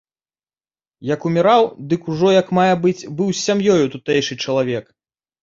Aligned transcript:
Як 1.09 1.27
уміраў, 1.29 1.63
дык 1.91 2.01
ужо 2.13 2.29
як 2.39 2.47
мае 2.59 2.73
быць 2.87 3.07
быў 3.21 3.29
з 3.35 3.39
сям'ёю 3.47 3.85
тутэйшы 3.99 4.41
чалавек. 4.49 4.85